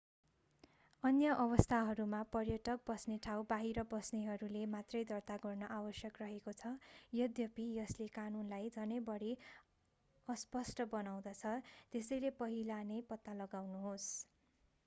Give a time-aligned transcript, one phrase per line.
[1.03, 6.71] अन्य अवस्थाहरूमा पर्यटक बस्ने ठाउँ बाहिर बस्नेहरूले मात्रै दर्ता गर्न आवश्यक रहेको छ
[7.13, 9.31] यद्यपि यसले कानूनलाई झनै बढि
[10.27, 11.55] अस्पष्ट बनाउँदछ
[11.93, 14.11] त्यसैले पहिला नै पत्ता लगाउनुहोस्